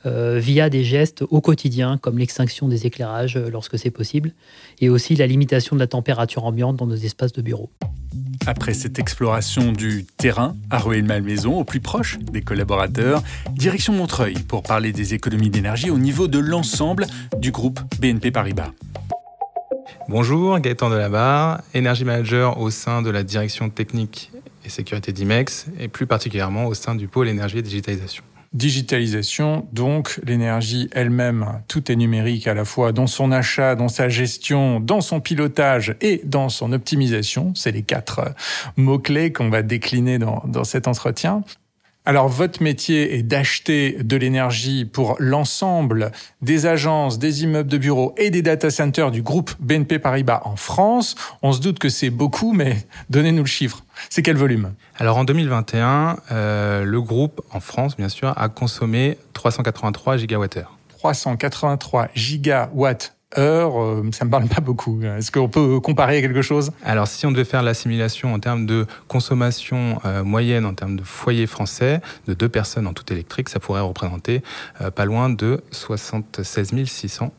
via 0.05 0.69
des 0.69 0.83
gestes 0.83 1.23
au 1.29 1.41
quotidien, 1.41 1.97
comme 1.97 2.17
l'extinction 2.17 2.67
des 2.67 2.85
éclairages 2.85 3.37
euh, 3.37 3.49
lorsque 3.49 3.77
c'est 3.77 3.91
possible, 3.91 4.33
et 4.79 4.89
aussi 4.89 5.15
la 5.15 5.27
limitation 5.27 5.75
de 5.75 5.79
la 5.79 5.87
température 5.87 6.45
ambiante 6.45 6.77
dans 6.77 6.87
nos 6.87 6.95
espaces 6.95 7.33
de 7.33 7.41
bureau. 7.41 7.69
Après 8.45 8.73
cette 8.73 8.99
exploration 8.99 9.71
du 9.71 10.05
terrain 10.17 10.55
à 10.69 10.79
Rueil-Malmaison, 10.79 11.59
au 11.59 11.63
plus 11.63 11.79
proche 11.79 12.17
des 12.19 12.41
collaborateurs, 12.41 13.23
direction 13.51 13.93
Montreuil 13.93 14.33
pour 14.47 14.63
parler 14.63 14.91
des 14.91 15.13
économies 15.13 15.49
d'énergie 15.49 15.89
au 15.89 15.97
niveau 15.97 16.27
de 16.27 16.39
l'ensemble 16.39 17.05
du 17.37 17.51
groupe 17.51 17.79
BNP 17.99 18.31
Paribas. 18.31 18.71
Bonjour, 20.09 20.59
Gaëtan 20.59 20.89
Delabarre, 20.89 21.61
Energy 21.75 22.03
Manager 22.03 22.59
au 22.59 22.69
sein 22.69 23.01
de 23.01 23.09
la 23.09 23.23
direction 23.23 23.69
technique 23.69 24.31
et 24.65 24.69
sécurité 24.69 25.11
d'IMEX, 25.11 25.67
et 25.79 25.87
plus 25.87 26.05
particulièrement 26.05 26.65
au 26.65 26.73
sein 26.73 26.95
du 26.95 27.07
pôle 27.07 27.29
énergie 27.29 27.59
et 27.59 27.61
digitalisation. 27.61 28.23
Digitalisation, 28.53 29.65
donc 29.71 30.19
l'énergie 30.25 30.89
elle-même, 30.91 31.61
tout 31.69 31.89
est 31.89 31.95
numérique 31.95 32.47
à 32.47 32.53
la 32.53 32.65
fois 32.65 32.91
dans 32.91 33.07
son 33.07 33.31
achat, 33.31 33.75
dans 33.75 33.87
sa 33.87 34.09
gestion, 34.09 34.81
dans 34.81 34.99
son 34.99 35.21
pilotage 35.21 35.95
et 36.01 36.21
dans 36.25 36.49
son 36.49 36.73
optimisation. 36.73 37.53
C'est 37.55 37.71
les 37.71 37.83
quatre 37.83 38.35
mots-clés 38.75 39.31
qu'on 39.31 39.49
va 39.49 39.61
décliner 39.61 40.19
dans, 40.19 40.43
dans 40.45 40.65
cet 40.65 40.89
entretien. 40.89 41.43
Alors 42.03 42.29
votre 42.29 42.63
métier 42.63 43.15
est 43.15 43.21
d'acheter 43.21 43.97
de 44.01 44.17
l'énergie 44.17 44.85
pour 44.85 45.15
l'ensemble 45.19 46.11
des 46.41 46.65
agences, 46.65 47.19
des 47.19 47.43
immeubles 47.43 47.69
de 47.69 47.77
bureaux 47.77 48.15
et 48.17 48.31
des 48.31 48.41
data 48.41 48.71
centers 48.71 49.11
du 49.11 49.21
groupe 49.21 49.51
BNP 49.59 49.99
Paribas 49.99 50.41
en 50.45 50.55
France. 50.55 51.15
On 51.43 51.53
se 51.53 51.61
doute 51.61 51.77
que 51.77 51.89
c'est 51.89 52.09
beaucoup, 52.09 52.53
mais 52.53 52.77
donnez-nous 53.11 53.43
le 53.43 53.47
chiffre. 53.47 53.83
C'est 54.09 54.23
quel 54.23 54.35
volume? 54.35 54.73
Alors 54.97 55.17
en 55.17 55.25
2021, 55.25 56.17
euh, 56.31 56.83
le 56.83 57.01
groupe 57.01 57.39
en 57.51 57.59
France, 57.59 57.95
bien 57.95 58.09
sûr, 58.09 58.33
a 58.35 58.49
consommé 58.49 59.19
383 59.33 60.17
gigawattheures. 60.17 60.75
383 60.97 62.07
gigawatts 62.15 63.15
heure, 63.37 63.81
euh, 63.81 64.03
ça 64.11 64.25
me 64.25 64.29
parle 64.29 64.47
pas 64.47 64.61
beaucoup. 64.61 65.01
Est-ce 65.01 65.31
qu'on 65.31 65.49
peut 65.49 65.79
comparer 65.79 66.17
à 66.17 66.21
quelque 66.21 66.41
chose? 66.41 66.71
Alors, 66.83 67.07
si 67.07 67.25
on 67.25 67.31
devait 67.31 67.45
faire 67.45 67.63
l'assimilation 67.63 68.33
en 68.33 68.39
termes 68.39 68.65
de 68.65 68.85
consommation 69.07 69.99
euh, 70.05 70.23
moyenne 70.23 70.65
en 70.65 70.73
termes 70.73 70.95
de 70.95 71.03
foyer 71.03 71.47
français, 71.47 72.01
de 72.27 72.33
deux 72.33 72.49
personnes 72.49 72.87
en 72.87 72.93
tout 72.93 73.11
électrique, 73.11 73.49
ça 73.49 73.59
pourrait 73.59 73.81
représenter 73.81 74.41
euh, 74.81 74.91
pas 74.91 75.05
loin 75.05 75.29
de 75.29 75.61
76 75.71 76.71
600 76.85 77.31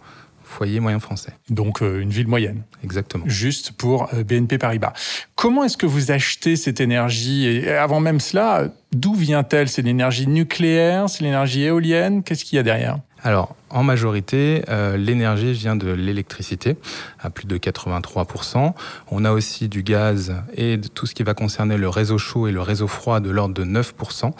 foyers 0.44 0.80
moyens 0.80 1.02
français. 1.02 1.32
Donc 1.48 1.80
une 1.80 2.10
ville 2.10 2.28
moyenne. 2.28 2.62
Exactement. 2.84 3.24
Juste 3.26 3.72
pour 3.72 4.10
BNP 4.12 4.58
Paribas. 4.58 4.92
Comment 5.34 5.64
est-ce 5.64 5.78
que 5.78 5.86
vous 5.86 6.10
achetez 6.10 6.56
cette 6.56 6.78
énergie? 6.78 7.46
Et 7.46 7.70
avant 7.70 8.00
même 8.00 8.20
cela, 8.20 8.68
d'où 8.92 9.14
vient-elle? 9.14 9.70
C'est 9.70 9.80
l'énergie 9.80 10.26
nucléaire? 10.26 11.08
C'est 11.08 11.24
l'énergie 11.24 11.62
éolienne? 11.62 12.22
Qu'est-ce 12.22 12.44
qu'il 12.44 12.56
y 12.56 12.58
a 12.58 12.62
derrière? 12.62 12.98
Alors, 13.24 13.54
en 13.70 13.84
majorité, 13.84 14.64
euh, 14.68 14.96
l'énergie 14.96 15.52
vient 15.52 15.76
de 15.76 15.88
l'électricité, 15.88 16.76
à 17.20 17.30
plus 17.30 17.46
de 17.46 17.56
83%. 17.56 18.74
On 19.12 19.24
a 19.24 19.30
aussi 19.30 19.68
du 19.68 19.84
gaz 19.84 20.34
et 20.54 20.76
de 20.76 20.88
tout 20.88 21.06
ce 21.06 21.14
qui 21.14 21.22
va 21.22 21.32
concerner 21.32 21.76
le 21.76 21.88
réseau 21.88 22.18
chaud 22.18 22.48
et 22.48 22.52
le 22.52 22.60
réseau 22.60 22.88
froid 22.88 23.20
de 23.20 23.30
l'ordre 23.30 23.54
de 23.54 23.64
9%. 23.64 24.32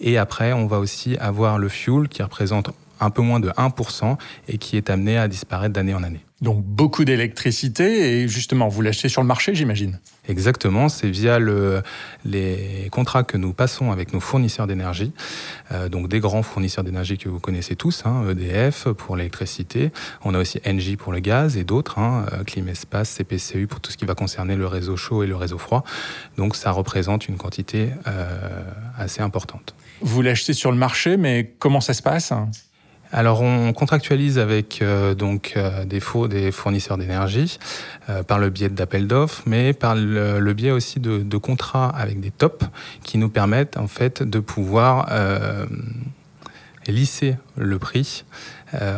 Et 0.00 0.16
après, 0.16 0.52
on 0.52 0.66
va 0.66 0.78
aussi 0.78 1.16
avoir 1.16 1.58
le 1.58 1.68
fuel 1.68 2.08
qui 2.08 2.22
représente 2.22 2.70
un 3.00 3.10
peu 3.10 3.22
moins 3.22 3.40
de 3.40 3.50
1% 3.50 4.16
et 4.48 4.58
qui 4.58 4.76
est 4.76 4.90
amené 4.90 5.18
à 5.18 5.28
disparaître 5.28 5.72
d'année 5.72 5.94
en 5.94 6.02
année. 6.02 6.24
Donc 6.40 6.64
beaucoup 6.64 7.04
d'électricité 7.04 8.22
et 8.22 8.28
justement, 8.28 8.68
vous 8.68 8.80
l'achetez 8.80 9.10
sur 9.10 9.20
le 9.20 9.26
marché, 9.26 9.54
j'imagine 9.54 10.00
Exactement, 10.26 10.88
c'est 10.88 11.10
via 11.10 11.38
le, 11.38 11.82
les 12.24 12.88
contrats 12.90 13.24
que 13.24 13.36
nous 13.36 13.52
passons 13.52 13.90
avec 13.90 14.14
nos 14.14 14.20
fournisseurs 14.20 14.66
d'énergie, 14.66 15.12
euh, 15.70 15.90
donc 15.90 16.08
des 16.08 16.18
grands 16.18 16.42
fournisseurs 16.42 16.82
d'énergie 16.82 17.18
que 17.18 17.28
vous 17.28 17.40
connaissez 17.40 17.76
tous, 17.76 18.04
hein, 18.06 18.24
EDF 18.30 18.88
pour 18.88 19.16
l'électricité, 19.16 19.92
on 20.24 20.32
a 20.32 20.38
aussi 20.38 20.60
Engie 20.66 20.96
pour 20.96 21.12
le 21.12 21.20
gaz 21.20 21.58
et 21.58 21.64
d'autres, 21.64 21.98
hein, 21.98 22.24
euh, 22.32 22.44
Climespace, 22.44 23.10
CPCU 23.10 23.66
pour 23.66 23.80
tout 23.80 23.90
ce 23.90 23.98
qui 23.98 24.06
va 24.06 24.14
concerner 24.14 24.56
le 24.56 24.66
réseau 24.66 24.96
chaud 24.96 25.22
et 25.22 25.26
le 25.26 25.36
réseau 25.36 25.58
froid. 25.58 25.84
Donc 26.38 26.56
ça 26.56 26.70
représente 26.70 27.28
une 27.28 27.36
quantité 27.36 27.90
euh, 28.06 28.62
assez 28.96 29.20
importante. 29.20 29.74
Vous 30.00 30.22
l'achetez 30.22 30.54
sur 30.54 30.70
le 30.70 30.78
marché, 30.78 31.18
mais 31.18 31.54
comment 31.58 31.82
ça 31.82 31.92
se 31.92 32.00
passe? 32.00 32.32
Alors 33.12 33.42
on 33.42 33.72
contractualise 33.72 34.38
avec 34.38 34.82
euh, 34.82 35.14
donc 35.14 35.54
euh, 35.56 35.84
des, 35.84 36.00
fournisseurs 36.50 36.96
d'énergie 36.96 37.58
euh, 38.08 38.22
par 38.22 38.38
le 38.38 38.50
biais 38.50 38.68
d'appels 38.68 39.08
d'offres, 39.08 39.42
mais 39.46 39.72
par 39.72 39.94
le, 39.96 40.52
biais 40.52 40.70
aussi 40.70 41.00
de, 41.00 41.36
contrats 41.38 41.88
avec 41.88 42.20
des 42.20 42.30
tops 42.30 42.66
qui 43.02 43.18
nous 43.18 43.28
permettent 43.28 43.76
en 43.76 43.88
fait 43.88 44.22
de 44.22 44.38
pouvoir 44.38 45.08
lisser 46.86 47.36
le 47.56 47.78
prix 47.78 48.24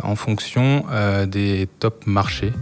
en 0.03 0.17
fonction 0.17 0.85
des 1.27 1.69
top 1.79 2.07
marchés. 2.07 2.53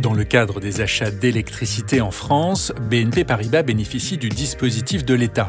Dans 0.00 0.14
le 0.14 0.24
cadre 0.24 0.60
des 0.60 0.80
achats 0.80 1.10
d'électricité 1.10 2.00
en 2.00 2.10
France, 2.10 2.72
BNP 2.90 3.24
Paribas 3.24 3.62
bénéficie 3.62 4.18
du 4.18 4.28
dispositif 4.28 5.04
de 5.04 5.14
l'État. 5.14 5.48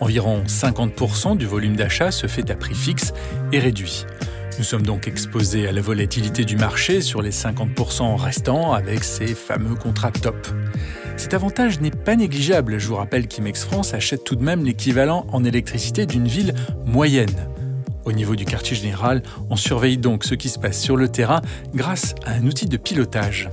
Environ 0.00 0.44
50% 0.46 1.36
du 1.36 1.46
volume 1.46 1.76
d'achat 1.76 2.10
se 2.10 2.26
fait 2.26 2.48
à 2.50 2.54
prix 2.54 2.74
fixe 2.74 3.12
et 3.52 3.58
réduit. 3.58 4.06
Nous 4.60 4.64
sommes 4.64 4.82
donc 4.82 5.08
exposés 5.08 5.66
à 5.66 5.72
la 5.72 5.80
volatilité 5.80 6.44
du 6.44 6.54
marché 6.54 7.00
sur 7.00 7.22
les 7.22 7.30
50% 7.30 8.14
restants 8.16 8.74
avec 8.74 9.04
ces 9.04 9.28
fameux 9.28 9.74
contrats 9.74 10.10
top. 10.10 10.36
Cet 11.16 11.32
avantage 11.32 11.80
n'est 11.80 11.90
pas 11.90 12.14
négligeable. 12.14 12.78
Je 12.78 12.86
vous 12.86 12.96
rappelle 12.96 13.26
qu'Imex 13.26 13.64
France 13.64 13.94
achète 13.94 14.22
tout 14.22 14.36
de 14.36 14.44
même 14.44 14.62
l'équivalent 14.62 15.26
en 15.32 15.44
électricité 15.44 16.04
d'une 16.04 16.28
ville 16.28 16.52
moyenne. 16.84 17.48
Au 18.04 18.12
niveau 18.12 18.36
du 18.36 18.44
quartier 18.44 18.76
général, 18.76 19.22
on 19.48 19.56
surveille 19.56 19.96
donc 19.96 20.24
ce 20.24 20.34
qui 20.34 20.50
se 20.50 20.58
passe 20.58 20.78
sur 20.78 20.98
le 20.98 21.08
terrain 21.08 21.40
grâce 21.74 22.14
à 22.26 22.32
un 22.32 22.44
outil 22.44 22.66
de 22.66 22.76
pilotage. 22.76 23.48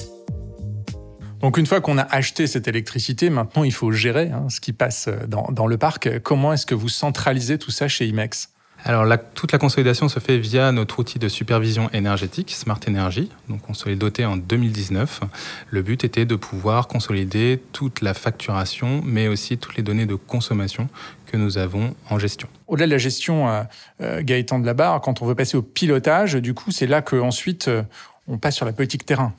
Donc 1.40 1.58
une 1.58 1.68
fois 1.68 1.80
qu'on 1.80 1.98
a 1.98 2.04
acheté 2.04 2.48
cette 2.48 2.68
électricité, 2.68 3.30
maintenant 3.30 3.64
il 3.64 3.74
faut 3.74 3.94
gérer 3.94 4.32
hein, 4.32 4.48
ce 4.50 4.60
qui 4.60 4.74
passe 4.74 5.08
dans, 5.30 5.48
dans 5.54 5.68
le 5.68 5.78
parc. 5.78 6.20
Comment 6.20 6.52
est-ce 6.52 6.66
que 6.66 6.76
vous 6.76 6.90
centralisez 6.90 7.58
tout 7.58 7.72
ça 7.72 7.88
chez 7.88 8.08
Imex? 8.08 8.50
Alors 8.84 9.06
toute 9.34 9.52
la 9.52 9.58
consolidation 9.58 10.08
se 10.08 10.20
fait 10.20 10.38
via 10.38 10.72
notre 10.72 11.00
outil 11.00 11.20
de 11.20 11.28
supervision 11.28 11.90
énergétique, 11.92 12.52
Smart 12.52 12.80
Energy. 12.88 13.30
Donc 13.50 13.70
on 13.70 13.74
se 13.74 13.90
l'est 13.90 13.96
doté 13.96 14.26
en 14.26 14.38
2019. 14.38 15.22
Le 15.70 15.82
but 15.82 16.04
était 16.04 16.26
de 16.26 16.36
pouvoir 16.36 16.88
consolider 16.88 17.62
toute 17.74 18.02
la 18.02 18.14
facturation, 18.14 19.02
mais 19.04 19.28
aussi 19.28 19.58
toutes 19.58 19.76
les 19.76 19.84
données 19.84 20.06
de 20.06 20.16
consommation 20.16 20.88
que 21.26 21.38
nous 21.38 21.58
avons 21.58 21.96
en 22.10 22.20
gestion. 22.20 22.48
Au-delà 22.68 22.86
de 22.86 22.92
la 22.92 22.98
gestion, 22.98 23.50
euh, 23.50 23.64
euh, 24.02 24.22
Gaëtan 24.24 24.60
de 24.60 24.66
la 24.66 24.74
Barre, 24.74 25.02
quand 25.02 25.22
on 25.22 25.26
veut 25.26 25.36
passer 25.36 25.58
au 25.58 25.62
pilotage, 25.62 26.36
du 26.36 26.54
coup, 26.54 26.72
c'est 26.72 26.88
là 26.88 27.02
qu'ensuite 27.02 27.68
euh, 27.68 27.84
on 28.28 28.38
passe 28.38 28.56
sur 28.56 28.66
la 28.66 28.74
politique 28.74 29.06
terrain. 29.06 29.34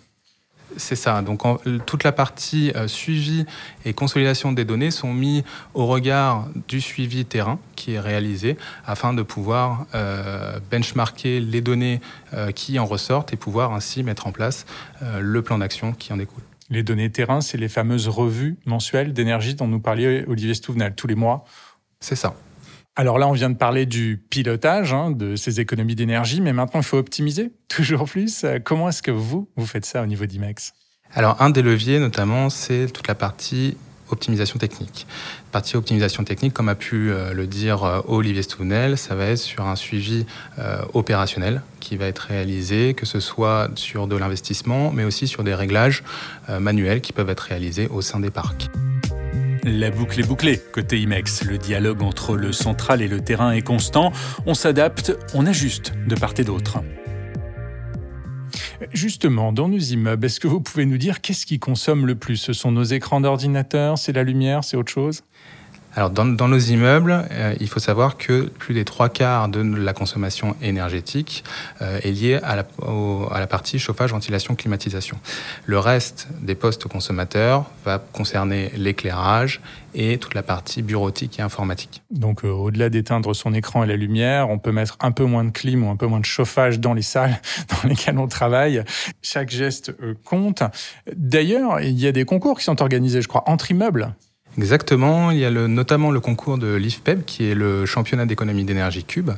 C'est 0.77 0.97
ça. 0.97 1.23
Donc 1.23 1.43
toute 1.87 2.05
la 2.05 2.13
partie 2.13 2.73
euh, 2.77 2.89
suivi 2.89 3.47
et 3.85 3.95
consolidation 3.95 4.53
des 4.53 4.65
données 4.65 4.91
sont 4.91 5.15
mis 5.15 5.45
au 5.75 5.87
regard 5.87 6.47
du 6.69 6.81
suivi 6.81 7.25
terrain 7.25 7.59
qui 7.75 7.95
est 7.95 8.01
réalisé 8.01 8.57
afin 8.85 9.15
de 9.15 9.23
pouvoir 9.23 9.87
euh, 9.95 10.59
benchmarker 10.71 11.41
les 11.41 11.61
données 11.61 12.01
euh, 12.35 12.53
qui 12.53 12.79
en 12.79 12.85
ressortent 12.85 13.33
et 13.33 13.37
pouvoir 13.37 13.73
ainsi 13.73 14.03
mettre 14.03 14.27
en 14.27 14.33
place 14.33 14.67
le 15.21 15.43
plan 15.43 15.59
d'action 15.59 15.93
qui 15.93 16.13
en 16.13 16.17
découle. 16.17 16.43
Les 16.71 16.83
données 16.83 17.11
terrain, 17.11 17.41
c'est 17.41 17.57
les 17.57 17.69
fameuses 17.69 18.09
revues 18.09 18.57
mensuelles 18.67 19.13
d'énergie 19.13 19.55
dont 19.55 19.69
nous 19.69 19.81
parliez 19.81 20.25
Olivier 20.27 20.55
Stouvenal 20.55 20.95
tous 20.95 21.07
les 21.07 21.15
mois. 21.15 21.45
C'est 22.01 22.17
ça. 22.17 22.35
Alors 22.99 23.21
là, 23.21 23.28
on 23.28 23.33
vient 23.33 23.49
de 23.49 23.57
parler 23.57 23.87
du 23.87 24.21
pilotage, 24.28 24.93
hein, 24.93 25.12
de 25.12 25.37
ces 25.37 25.61
économies 25.61 25.95
d'énergie, 25.95 26.40
mais 26.40 26.52
maintenant, 26.52 26.81
il 26.81 26.85
faut 26.85 26.99
optimiser 26.99 27.52
toujours 27.69 28.07
plus. 28.07 28.45
Comment 28.64 28.88
est-ce 28.88 29.02
que 29.02 29.12
vous, 29.12 29.49
vous 29.55 29.67
faites 29.67 29.87
ça 29.87 30.02
au 30.02 30.07
niveau 30.07 30.26
d'IMEX? 30.26 30.73
Alors, 31.14 31.40
un 31.40 31.50
des 31.50 31.62
leviers, 31.62 32.00
notamment, 32.00 32.50
c'est 32.50 32.93
toute 32.93 33.07
la 33.07 33.14
partie 33.14 33.76
optimisation 34.11 34.59
technique. 34.59 35.07
Partie 35.52 35.76
optimisation 35.76 36.25
technique, 36.25 36.52
comme 36.52 36.69
a 36.69 36.75
pu 36.75 37.12
euh, 37.12 37.33
le 37.33 37.47
dire 37.47 37.85
euh, 37.85 38.00
Olivier 38.09 38.43
Stouvenel, 38.43 38.99
ça 38.99 39.14
va 39.14 39.26
être 39.26 39.38
sur 39.38 39.64
un 39.67 39.76
suivi 39.76 40.26
euh, 40.59 40.83
opérationnel 40.93 41.62
qui 41.78 41.97
va 41.97 42.07
être 42.07 42.19
réalisé, 42.19 42.95
que 42.95 43.07
ce 43.07 43.21
soit 43.21 43.69
sur 43.76 44.09
de 44.09 44.17
l'investissement, 44.17 44.90
mais 44.90 45.05
aussi 45.05 45.28
sur 45.28 45.45
des 45.45 45.55
réglages 45.55 46.02
manuels 46.49 47.00
qui 47.00 47.12
peuvent 47.12 47.31
être 47.31 47.40
réalisés 47.40 47.87
au 47.88 48.02
sein 48.02 48.19
des 48.19 48.31
parcs. 48.31 48.69
La 49.77 49.91
boucle 49.91 50.19
est 50.19 50.27
bouclée. 50.27 50.59
Côté 50.73 50.99
IMEX, 50.99 51.45
le 51.45 51.59
dialogue 51.59 52.03
entre 52.03 52.37
le 52.37 52.53
central 52.53 53.03
et 53.03 53.09
le 53.09 53.21
terrain 53.21 53.53
est 53.53 53.61
constant. 53.61 54.13
On 54.47 54.55
s'adapte, 54.55 55.13
on 55.35 55.45
ajuste 55.45 55.93
de 56.07 56.15
part 56.15 56.33
et 56.39 56.45
d'autre. 56.45 56.79
Justement, 58.95 59.53
dans 59.53 59.69
nos 59.69 59.79
immeubles, 59.79 60.25
est-ce 60.25 60.41
que 60.41 60.49
vous 60.49 60.61
pouvez 60.61 60.87
nous 60.87 60.97
dire 60.97 61.21
qu'est-ce 61.21 61.45
qui 61.45 61.59
consomme 61.59 62.07
le 62.07 62.15
plus? 62.15 62.39
Ce 62.39 62.55
sont 62.55 62.73
nos 62.73 62.83
écrans 62.83 63.21
d'ordinateur, 63.21 63.99
c'est 63.99 64.13
la 64.13 64.23
lumière, 64.23 64.65
c'est 64.65 64.79
autre 64.79 64.91
chose? 64.91 65.23
Alors 65.99 66.11
dans, 66.11 66.47
nos 66.47 66.59
immeubles, 66.61 67.26
euh, 67.33 67.57
il 67.59 67.67
faut 67.67 67.81
savoir 67.81 68.19
que 68.19 68.43
plus 68.43 68.73
des 68.73 68.85
trois 68.85 69.09
quarts 69.09 69.49
de 69.49 69.61
la 69.61 69.93
consommation 69.93 70.55
énergétique 70.62 71.43
euh, 71.83 71.99
est 72.05 72.12
liée 72.12 72.38
à 72.45 72.55
la, 72.55 72.64
à 73.33 73.40
la, 73.40 73.49
partie 73.49 73.81
chauffage, 73.81 74.12
ventilation, 74.12 74.55
climatisation. 74.55 75.19
Le 75.67 75.81
reste 75.81 76.28
des 76.40 76.55
postes 76.55 76.87
consommateurs 76.87 77.64
va 77.85 77.99
concerner 77.99 78.71
l'éclairage 78.76 79.61
et 79.93 80.19
toute 80.19 80.35
la 80.35 80.45
partie 80.45 80.83
bureautique 80.83 81.40
et 81.40 81.43
informatique. 81.43 82.00
Donc 82.12 82.45
euh, 82.45 82.49
au-delà 82.49 82.90
d'éteindre 82.90 83.35
son 83.35 83.52
écran 83.52 83.83
et 83.83 83.88
la 83.88 83.97
lumière, 83.97 84.50
on 84.50 84.59
peut 84.61 84.71
mettre 84.71 84.99
un 85.00 85.11
peu 85.11 85.25
moins 85.25 85.43
de 85.43 85.50
clim 85.50 85.83
ou 85.83 85.90
un 85.90 85.97
peu 85.97 86.07
moins 86.07 86.21
de 86.21 86.25
chauffage 86.25 86.78
dans 86.78 86.95
les 86.95 87.02
salles 87.02 87.40
dans 87.83 87.88
lesquelles 87.88 88.19
on 88.19 88.28
travaille. 88.28 88.85
Chaque 89.21 89.50
geste 89.50 89.93
compte. 90.23 90.62
D'ailleurs, 91.12 91.81
il 91.81 91.99
y 91.99 92.07
a 92.07 92.12
des 92.12 92.25
concours 92.25 92.57
qui 92.57 92.64
sont 92.64 92.81
organisés, 92.83 93.21
je 93.21 93.26
crois, 93.26 93.43
entre 93.50 93.73
immeubles. 93.73 94.14
Exactement, 94.59 95.31
il 95.31 95.38
y 95.38 95.45
a 95.45 95.50
le, 95.50 95.69
notamment 95.69 96.11
le 96.11 96.21
concours 96.21 96.59
de 96.59 96.75
l'IFPEB 96.75 97.25
qui 97.25 97.49
est 97.49 97.55
le 97.55 97.87
championnat 97.87 98.27
d'économie 98.27 98.65
d'énergie 98.65 99.05
cube 99.05 99.31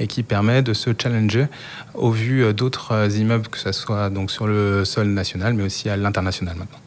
et 0.00 0.06
qui 0.06 0.22
permet 0.22 0.62
de 0.62 0.72
se 0.72 0.90
challenger 0.98 1.46
au 1.94 2.10
vu 2.10 2.52
d'autres 2.54 3.18
immeubles 3.18 3.48
que 3.48 3.58
ce 3.58 3.70
soit 3.70 4.08
donc 4.08 4.30
sur 4.30 4.46
le 4.46 4.86
sol 4.86 5.08
national 5.08 5.52
mais 5.52 5.62
aussi 5.62 5.90
à 5.90 5.96
l'international 5.98 6.56
maintenant. 6.56 6.78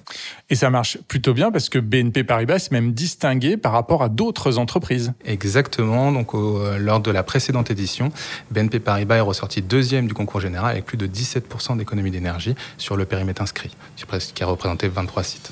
Et 0.50 0.56
ça 0.56 0.70
marche 0.70 0.98
plutôt 1.08 1.34
bien 1.34 1.52
parce 1.52 1.70
que 1.70 1.80
BNP 1.80 2.24
Paribas 2.24 2.56
est 2.56 2.72
même 2.72 2.94
distingué 2.94 3.58
par 3.58 3.72
rapport 3.72 4.04
à 4.04 4.10
d'autres 4.10 4.58
entreprises. 4.58 5.14
Exactement. 5.26 6.12
Donc, 6.12 6.34
lors 6.34 7.00
de 7.00 7.12
la 7.12 7.24
précédente 7.24 7.72
édition, 7.72 8.12
BNP 8.52 8.80
Paribas 8.80 9.18
est 9.18 9.22
ressorti 9.22 9.62
deuxième 9.62 10.08
du 10.08 10.14
concours 10.14 10.42
général 10.42 10.72
avec 10.72 10.86
plus 10.86 10.98
de 10.98 11.08
17% 11.08 11.78
d'économie 11.78 12.12
d'énergie 12.12 12.56
sur 12.78 12.96
le 12.96 13.06
périmètre 13.06 13.42
inscrit, 13.42 13.72
qui 13.96 14.44
a 14.44 14.46
représenté 14.46 14.88
23 14.88 15.24
sites. 15.24 15.52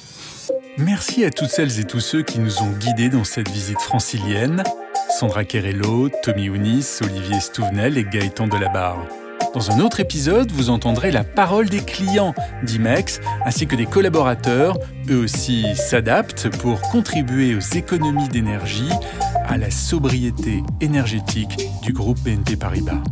Merci 0.77 1.23
à 1.23 1.29
toutes 1.29 1.49
celles 1.49 1.79
et 1.79 1.83
tous 1.83 1.99
ceux 1.99 2.23
qui 2.23 2.39
nous 2.39 2.63
ont 2.63 2.71
guidés 2.71 3.09
dans 3.09 3.23
cette 3.23 3.49
visite 3.49 3.79
francilienne. 3.79 4.63
Sandra 5.19 5.45
Querello, 5.45 6.09
Tommy 6.23 6.49
Ounis, 6.49 6.97
Olivier 7.03 7.39
Stouvenel 7.39 7.97
et 7.97 8.03
Gaëtan 8.03 8.47
Delabarre. 8.47 9.05
Dans 9.53 9.69
un 9.69 9.79
autre 9.81 9.99
épisode, 9.99 10.51
vous 10.51 10.71
entendrez 10.71 11.11
la 11.11 11.23
parole 11.23 11.69
des 11.69 11.81
clients 11.81 12.33
d'IMEX 12.63 13.21
ainsi 13.45 13.67
que 13.67 13.75
des 13.75 13.85
collaborateurs. 13.85 14.79
Eux 15.11 15.17
aussi 15.17 15.63
s'adaptent 15.75 16.49
pour 16.57 16.81
contribuer 16.81 17.53
aux 17.53 17.75
économies 17.75 18.29
d'énergie, 18.29 18.89
à 19.47 19.57
la 19.57 19.69
sobriété 19.69 20.63
énergétique 20.81 21.69
du 21.83 21.93
groupe 21.93 22.19
BNP 22.21 22.55
Paribas. 22.55 23.03